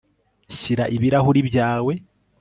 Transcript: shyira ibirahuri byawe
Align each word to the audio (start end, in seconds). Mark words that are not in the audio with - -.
shyira 0.57 0.83
ibirahuri 0.95 1.39
byawe 1.49 1.93